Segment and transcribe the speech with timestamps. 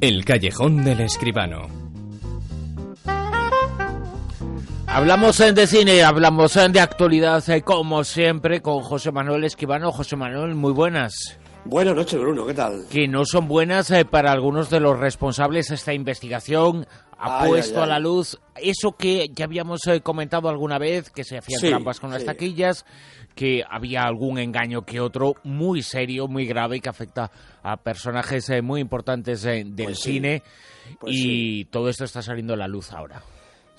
[0.00, 1.66] El callejón del escribano.
[4.86, 9.90] Hablamos de cine, hablamos de actualidad, eh, como siempre, con José Manuel Escribano.
[9.90, 11.38] José Manuel, muy buenas.
[11.68, 12.86] Buenas noches, Bruno, ¿qué tal?
[12.90, 16.86] Que no son buenas eh, para algunos de los responsables esta investigación.
[17.18, 21.36] Ha puesto a la luz eso que ya habíamos eh, comentado alguna vez, que se
[21.36, 22.86] hacían trampas con las taquillas,
[23.34, 27.30] que había algún engaño que otro muy serio, muy grave, que afecta
[27.62, 30.42] a personajes muy importantes del pues cine.
[30.98, 33.20] Pues y todo esto está saliendo a la luz ahora.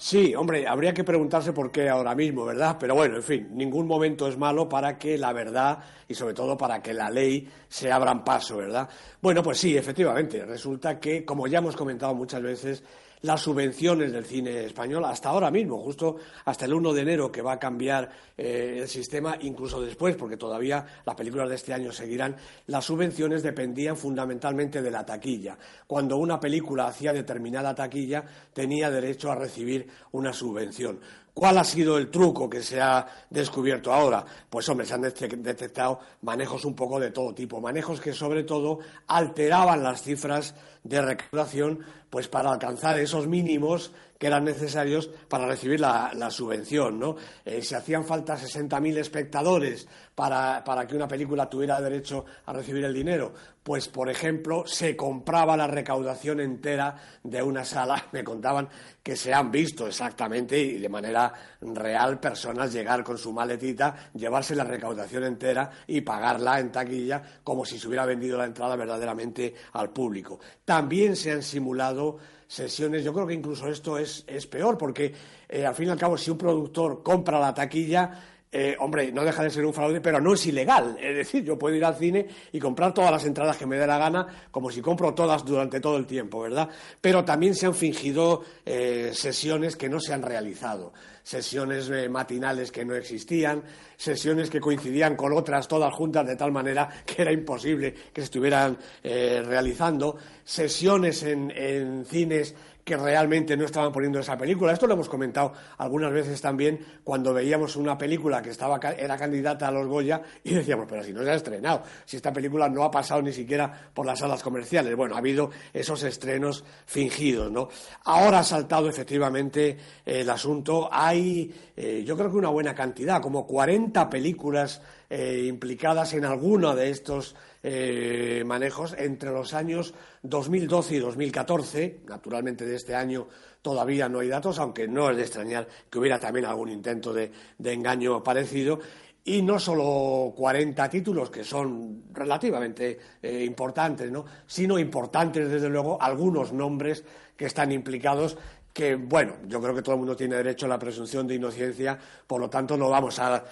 [0.02, 2.77] Sí, hombre, habría que preguntarse por qué ahora mismo, ¿verdad?
[2.80, 6.57] Pero bueno, en fin, ningún momento es malo para que la verdad y sobre todo
[6.57, 8.88] para que la ley se abran paso, ¿verdad?
[9.21, 12.81] Bueno, pues sí, efectivamente, resulta que, como ya hemos comentado muchas veces,
[13.22, 17.41] las subvenciones del cine español hasta ahora mismo, justo hasta el 1 de enero que
[17.41, 21.91] va a cambiar eh, el sistema, incluso después, porque todavía las películas de este año
[21.91, 22.36] seguirán,
[22.68, 25.58] las subvenciones dependían fundamentalmente de la taquilla.
[25.85, 30.99] Cuando una película hacía determinada taquilla, tenía derecho a recibir una subvención.
[31.40, 34.26] ¿Cuál ha sido el truco que se ha descubierto ahora?
[34.49, 38.79] Pues, hombre, se han detectado manejos un poco de todo tipo, manejos que sobre todo
[39.07, 45.79] alteraban las cifras de recaudación pues para alcanzar esos mínimos que eran necesarios para recibir
[45.79, 46.99] la, subvención.
[46.99, 47.15] ¿no?
[47.45, 52.84] Eh, si hacían falta 60.000 espectadores para, para, que una película tuviera derecho a recibir
[52.84, 58.07] el dinero, pues, por ejemplo, se compraba la recaudación entera de una sala.
[58.12, 58.67] Me contaban
[59.01, 64.53] que se han visto exactamente y de manera real personas llegar con su maletita, llevarse
[64.53, 69.56] la recaudación entera y pagarla en taquilla como si se hubiera vendido la entrada verdaderamente
[69.72, 70.41] al público.
[70.66, 72.17] También se han simulado
[72.50, 73.03] sesiones.
[73.03, 75.13] Yo creo que incluso esto es, es peor, porque
[75.47, 78.12] eh, al fin y al cabo, si un productor compra la taquilla,
[78.52, 80.97] eh, hombre, no deja de ser un fraude, pero no es ilegal.
[81.00, 83.85] Es decir, yo puedo ir al cine y comprar todas las entradas que me dé
[83.85, 86.69] la gana, como si compro todas durante todo el tiempo, ¿verdad?
[87.02, 90.94] Pero también se han fingido eh, sesiones que no se han realizado,
[91.24, 93.64] sesiones matinales que no existían,
[93.97, 98.26] sesiones que coincidían con otras todas juntas de tal manera que era imposible que se
[98.26, 102.56] estuvieran realizando, sesiones en cines
[102.90, 104.74] que realmente no estaban poniendo esa película.
[104.74, 109.68] Esto lo hemos comentado algunas veces también cuando veíamos una película que estaba, era candidata
[109.68, 112.84] a los Goya y decíamos, pero si no se ha estrenado, si esta película no
[112.84, 114.96] ha pasado ni siquiera por las salas comerciales.
[114.96, 117.70] Bueno, ha habido esos estrenos fingidos, ¿no?
[118.06, 120.90] Ahora ha saltado efectivamente el asunto.
[120.92, 126.76] Hay, eh, yo creo que una buena cantidad, como 40 películas eh, implicadas en alguno
[126.76, 129.94] de estos eh, manejos entre los años
[130.24, 132.00] 2012 y 2014.
[132.08, 133.28] Naturalmente de este año
[133.62, 137.31] todavía no hay datos, aunque no es de extrañar que hubiera también algún intento de,
[137.64, 138.80] engaño parecido.
[139.25, 144.26] Y no solo 40 títulos, que son relativamente eh, importantes, ¿no?
[144.47, 147.03] sino importantes, desde luego, algunos nombres
[147.36, 148.38] que están implicados
[148.74, 151.97] que, bueno, yo creo que todo el mundo tiene derecho a la presunción de inocencia,
[152.28, 153.44] por lo tanto no vamos a,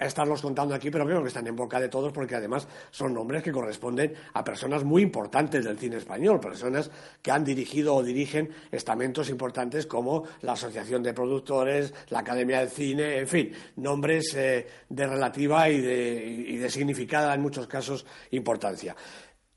[0.00, 3.42] estarlos contando aquí, pero creo que están en boca de todos porque además son nombres
[3.42, 6.90] que corresponden a personas muy importantes del cine español, personas
[7.20, 12.70] que han dirigido o dirigen estamentos importantes como la Asociación de Productores, la Academia del
[12.70, 18.06] Cine, en fin, nombres eh, de relativa y de, y de significada en muchos casos
[18.30, 18.94] importancia.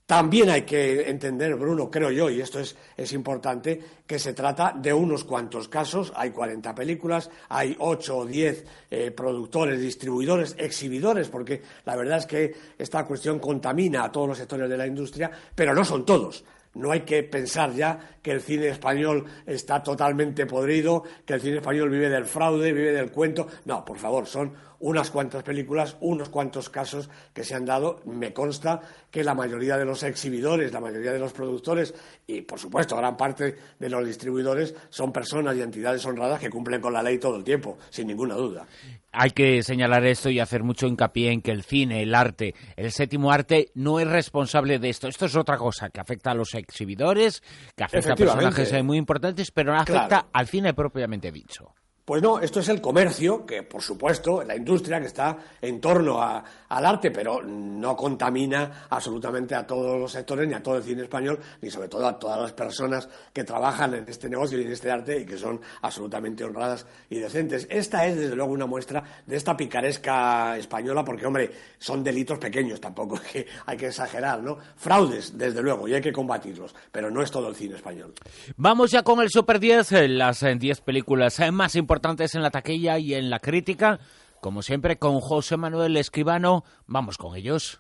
[0.06, 4.94] También hay que entender, Bruno, creo yo, y esto es, importante, que se trata de
[4.94, 6.12] unos cuantos casos.
[6.16, 12.26] Hay 40 películas, hay 8 o 10 eh, productores, distribuidores, exhibidores, porque la verdad es
[12.26, 16.44] que esta cuestión contamina a todos los sectores de la industria, pero no son todos.
[16.74, 21.58] No hay que pensar ya que el cine español está totalmente podrido, que el cine
[21.58, 23.48] español vive del fraude, vive del cuento.
[23.66, 28.02] No, por favor, son unas cuantas películas, unos cuantos casos que se han dado.
[28.06, 31.94] Me consta que la mayoría de los exhibidores, la mayoría de los productores
[32.28, 36.81] y, por supuesto, gran parte de los distribuidores son personas y entidades honradas que cumplen
[36.81, 38.66] con la ley todo el tiempo, sin ninguna duda.
[39.14, 42.91] Hay que señalar esto y hacer mucho hincapié en que el cine, el arte, el
[42.91, 45.08] séptimo arte no es responsable de esto.
[45.08, 47.44] Esto es otra cosa que afecta a los exhibidores,
[47.76, 51.73] que afecta a personajes muy importantes, pero no afecta al cine propiamente dicho.
[52.11, 56.22] Pues no, esto es el comercio, que por supuesto, la industria que está en torno
[56.22, 61.03] al arte, pero no contamina absolutamente a todos los sectores, ni a todo el cine
[61.03, 64.73] español, ni sobre todo a todas las personas que trabajan en este negocio y en
[64.73, 67.66] este arte y que son absolutamente honradas y decentes.
[67.69, 71.49] Esta es, desde luego, una muestra de esta picaresca española, porque, hombre,
[71.79, 74.58] son delitos pequeños, tampoco que hay que exagerar, ¿no?
[74.75, 78.13] Fraudes, desde luego, y hay que combatirlos, pero no es todo el cine español.
[78.58, 82.34] Vamos ya con el Super 10, eh, las 10 eh, películas eh, más importantes importantes
[82.34, 84.00] en la taquilla y en la crítica.
[84.40, 87.80] Como siempre, con José Manuel Escribano, vamos con ellos.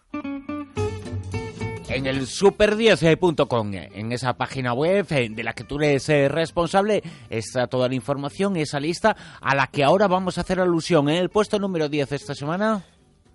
[1.89, 3.71] en el super10.com.
[3.73, 7.01] En esa página web eh, de la que tú eres eh, responsable
[7.31, 11.09] está toda la información, esa lista a la que ahora vamos a hacer alusión.
[11.09, 12.85] En el puesto número 10 esta semana.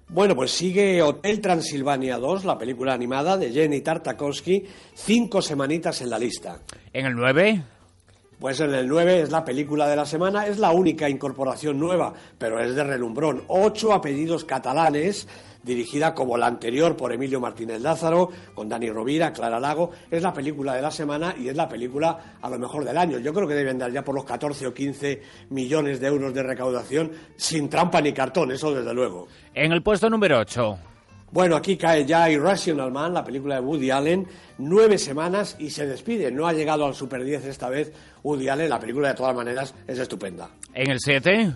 [0.08, 4.62] Bueno, pues sigue Hotel Transilvania 2, la película animada de Jenny Tartakovsky,
[4.94, 6.60] cinco semanitas en la lista.
[6.92, 7.75] En el 9.
[8.38, 12.12] Pues en el 9 es la película de la semana, es la única incorporación nueva,
[12.36, 13.44] pero es de relumbrón.
[13.48, 15.26] Ocho apellidos catalanes,
[15.62, 19.90] dirigida como la anterior por Emilio Martínez Lázaro, con Dani Rovira, Clara Lago.
[20.10, 23.18] Es la película de la semana y es la película a lo mejor del año.
[23.18, 26.42] Yo creo que deben dar ya por los 14 o 15 millones de euros de
[26.42, 29.28] recaudación, sin trampa ni cartón, eso desde luego.
[29.54, 30.95] En el puesto número 8.
[31.30, 34.26] Bueno, aquí cae ya Irrational Man, la película de Woody Allen,
[34.58, 36.30] nueve semanas y se despide.
[36.30, 37.92] No ha llegado al Super 10 esta vez
[38.22, 40.48] Woody Allen, la película de todas maneras es estupenda.
[40.72, 41.52] En el 7.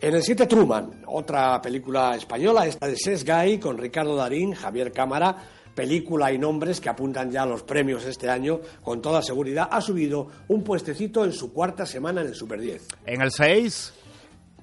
[0.00, 4.92] En el 7 Truman, otra película española, esta de Ses Guy, con Ricardo Darín, Javier
[4.92, 5.36] Cámara,
[5.74, 9.80] película y nombres que apuntan ya a los premios este año, con toda seguridad, ha
[9.80, 12.86] subido un puestecito en su cuarta semana en el Super 10.
[13.06, 13.92] En el 6.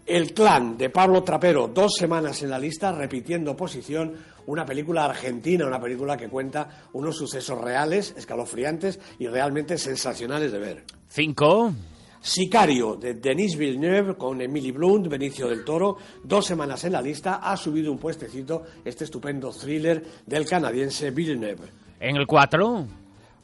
[0.09, 4.15] El clan de Pablo Trapero, dos semanas en la lista, repitiendo posición,
[4.47, 10.57] una película argentina, una película que cuenta unos sucesos reales, escalofriantes y realmente sensacionales de
[10.57, 10.83] ver.
[11.07, 11.71] Cinco.
[12.19, 17.35] Sicario, de Denis Villeneuve, con Emily Blunt, Benicio del Toro, dos semanas en la lista,
[17.35, 21.69] ha subido un puestecito este estupendo thriller del canadiense Villeneuve.
[21.99, 22.87] En el 4.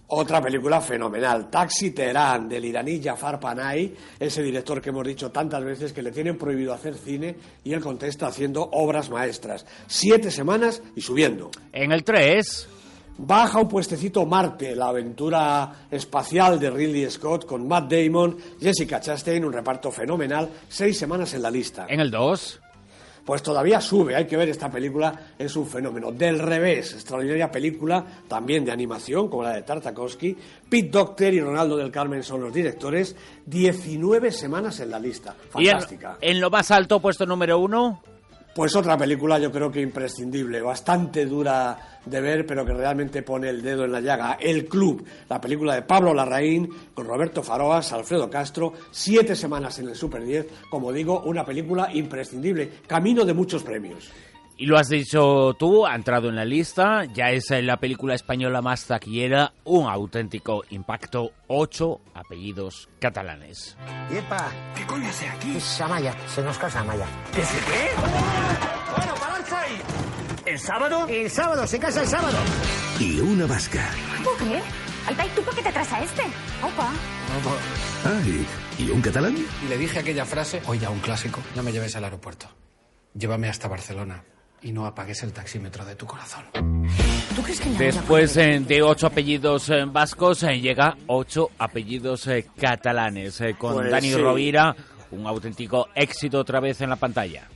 [0.08, 5.64] Otra película fenomenal, Taxi Teherán, del iraní Jafar Panay, ese director que hemos dicho tantas
[5.64, 9.66] veces que le tienen prohibido hacer cine y él contesta haciendo obras maestras.
[9.88, 11.50] Siete semanas y subiendo.
[11.74, 12.70] En el 3.
[13.18, 19.44] Baja un puestecito Marte, la aventura espacial de Ridley Scott con Matt Damon, Jessica Chastain,
[19.44, 21.88] un reparto fenomenal, seis semanas en la lista.
[21.90, 22.62] En el 2
[23.26, 24.16] pues todavía sube.
[24.16, 26.12] Hay que ver esta película, es un fenómeno.
[26.12, 30.38] Del revés, extraordinaria película, también de animación, como la de Tartakovsky.
[30.70, 33.16] Pete Docter y Ronaldo del Carmen son los directores.
[33.46, 35.36] 19 semanas en la lista.
[35.50, 36.18] Fantástica.
[36.22, 38.02] en, lo más alto, puesto número uno.
[38.56, 43.50] Pues otra película yo creo que imprescindible, bastante dura de ver, pero que realmente pone
[43.50, 44.38] el dedo en la llaga.
[44.40, 49.90] El Club, la película de Pablo Larraín, con Roberto Faroas, Alfredo Castro, siete semanas en
[49.90, 54.10] el Super 10, como digo, una película imprescindible, camino de muchos premios.
[54.58, 58.62] Y lo has dicho tú, ha entrado en la lista, ya es la película española
[58.62, 63.76] más taquillera, un auténtico impacto, ocho apellidos catalanes.
[64.10, 64.50] ¡Epa!
[64.74, 65.58] ¿Qué coño hace aquí?
[65.58, 67.06] Es Amaya, se nos casa Amaya.
[67.34, 67.90] ¿Qué se qué?
[68.96, 69.82] ¡Bueno, pararse ahí!
[70.46, 71.06] ¿El sábado?
[71.10, 72.38] El sábado, se casa el sábado.
[72.98, 73.90] Y una vasca.
[74.24, 74.64] ¿Puedo creer?
[75.06, 76.22] Alta, ¿y tú por qué te traes a este?
[76.64, 76.94] Opa.
[78.06, 78.48] Ay,
[78.80, 79.36] ¿y un catalán?
[79.36, 82.48] Y le dije aquella frase, hoy ya un clásico, no me lleves al aeropuerto.
[83.14, 84.24] Llévame hasta Barcelona
[84.66, 86.44] y no apagues el taxímetro de tu corazón.
[87.36, 92.28] ¿Tú crees que Después eh, de ocho apellidos eh, vascos, eh, llega ocho apellidos
[92.60, 94.18] catalanes, con Pues Dani sí.
[94.18, 94.76] Rovira,
[95.12, 97.48] un auténtico éxito otra vez en la pantalla.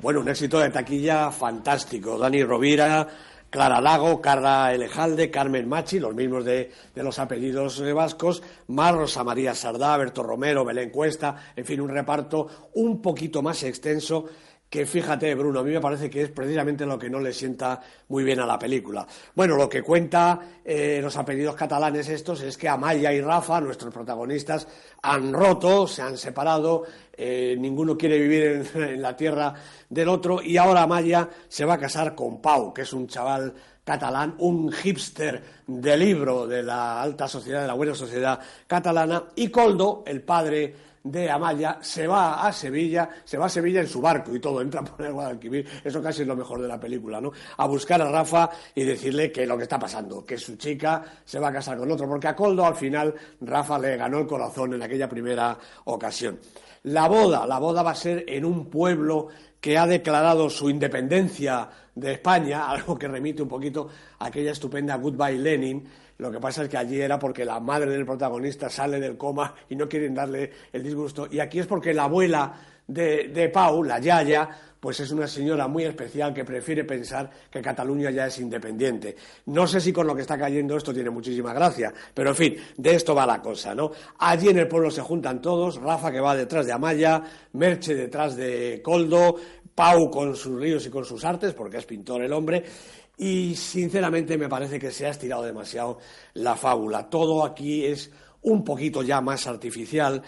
[0.00, 2.18] Bueno, un éxito de taquilla fantástico.
[2.18, 3.06] Dani Rovira,
[3.54, 8.92] Clara Lago, Carla Elejalde, Carmen Machi, los mismos de, de los apellidos eh, vascos, más
[8.92, 14.24] Rosa María Sardá, Berto Romero, Belén Cuesta, en fin, un reparto un poquito más extenso
[14.68, 17.80] que fíjate, Bruno, a mí me parece que es precisamente lo que no le sienta
[18.08, 19.06] muy bien a la película.
[19.34, 23.94] Bueno, lo que cuenta eh, los apellidos catalanes estos es que Amaya y Rafa, nuestros
[23.94, 24.66] protagonistas,
[25.02, 26.82] han roto, se han separado,
[27.16, 29.54] eh, ninguno quiere vivir en, en la tierra
[29.88, 33.54] del otro y ahora Amaya se va a casar con Pau, que es un chaval
[33.84, 39.48] catalán, un hipster de libro de la alta sociedad, de la buena sociedad catalana, y
[39.48, 40.74] Coldo, el padre
[41.04, 44.62] de Amaya se va a Sevilla, se va a Sevilla en su barco y todo,
[44.62, 47.30] entra por el Guadalquivir, eso casi es lo mejor de la película, ¿no?
[47.58, 51.38] A buscar a Rafa y decirle que lo que está pasando, que su chica se
[51.38, 54.72] va a casar con otro, porque a Coldo al final Rafa le ganó el corazón
[54.72, 56.38] en aquella primera ocasión.
[56.84, 59.28] La boda, la boda va a ser en un pueblo
[59.60, 64.96] que ha declarado su independencia de España, algo que remite un poquito a aquella estupenda
[64.96, 65.88] Goodbye Lenin.
[66.18, 69.54] Lo que pasa es que allí era porque la madre del protagonista sale del coma
[69.68, 71.26] y no quieren darle el disgusto.
[71.30, 72.54] Y aquí es porque la abuela
[72.86, 74.48] de, de Pau, la Yaya,
[74.84, 79.16] pues es una señora muy especial que prefiere pensar que Cataluña ya es independiente.
[79.46, 82.56] No sé si con lo que está cayendo esto tiene muchísima gracia, pero en fin,
[82.76, 83.90] de esto va la cosa, ¿no?
[84.18, 87.22] Allí en el pueblo se juntan todos, Rafa que va detrás de Amaya,
[87.54, 89.36] Merche detrás de Coldo,
[89.74, 92.62] Pau con sus ríos y con sus artes, porque es pintor el hombre,
[93.16, 95.98] y sinceramente me parece que se ha estirado demasiado
[96.34, 97.08] la fábula.
[97.08, 98.10] Todo aquí es
[98.42, 100.22] un poquito ya más artificial,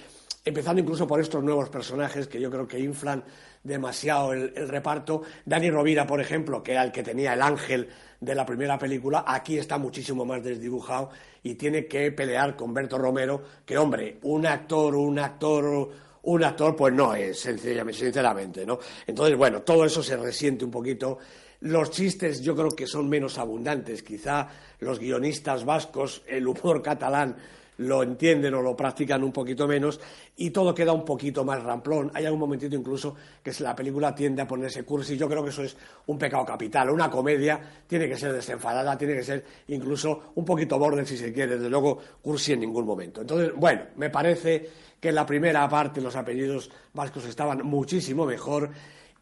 [0.44, 3.24] empezando incluso por estos nuevos personajes que yo creo que inflan
[3.62, 5.22] demasiado el, reparto.
[5.44, 7.88] Dani Rovira, por ejemplo, que era el que tenía el ángel
[8.20, 11.10] de la primera película, aquí está muchísimo más desdibujado
[11.42, 15.90] y tiene que pelear con Berto Romero, que hombre, un actor, un actor,
[16.26, 18.78] un actor, pues no es, sencillamente, sinceramente, ¿no?
[19.06, 21.18] Entonces, bueno, todo eso se resiente un poquito.
[21.60, 24.48] Los chistes yo creo que son menos abundantes, quizá
[24.80, 27.36] los guionistas vascos, el humor catalán
[27.78, 30.00] lo entienden o lo practican un poquito menos
[30.36, 32.10] y todo queda un poquito más ramplón.
[32.14, 35.16] Hay algún momentito incluso que la película tiende a ponerse cursi.
[35.16, 36.90] Yo creo que eso es un pecado capital.
[36.90, 41.32] Una comedia tiene que ser desenfadada, tiene que ser incluso un poquito borde si se
[41.32, 41.56] quiere.
[41.56, 43.20] Desde luego, cursi en ningún momento.
[43.20, 44.68] Entonces, bueno, me parece
[45.00, 48.70] que en la primera parte los apellidos vascos estaban muchísimo mejor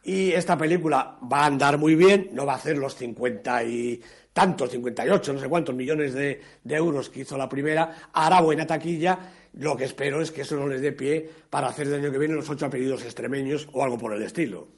[0.04, 4.00] y esta película va a andar muy bien, no va a hacer los 50 y
[4.32, 8.66] tantos, 58, no sé cuántos millones de, de, euros que hizo la primera, hará buena
[8.66, 9.18] taquilla.
[9.54, 12.18] Lo que espero es que eso no les dé pie para hacer el año que
[12.18, 14.68] viene los ocho apellidos extremeños o algo por el estilo.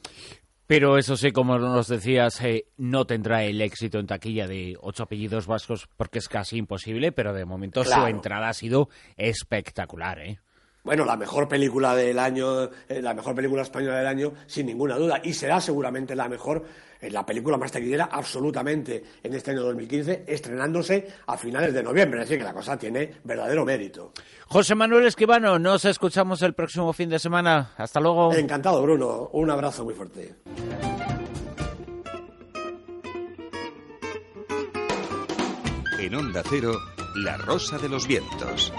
[0.66, 5.04] Pero eso sí, como nos decías, eh, no tendrá el éxito en taquilla de ocho
[5.04, 8.02] apellidos vascos porque es casi imposible, pero de momento claro.
[8.02, 10.40] su entrada ha sido espectacular, ¿eh?
[10.86, 14.94] Bueno, la mejor película del año, eh, la mejor película española del año, sin ninguna
[14.94, 16.64] duda, y será seguramente la mejor,
[17.00, 22.20] eh, la película más taquillera, absolutamente, en este año 2015, estrenándose a finales de noviembre,
[22.20, 24.12] es decir, que la cosa tiene verdadero mérito.
[24.46, 27.72] José Manuel Esquivano, nos escuchamos el próximo fin de semana.
[27.76, 28.32] Hasta luego.
[28.32, 29.30] Encantado, Bruno.
[29.32, 30.36] Un abrazo muy fuerte.
[35.98, 36.74] En Onda Cero,
[37.16, 38.72] La Rosa de los Vientos.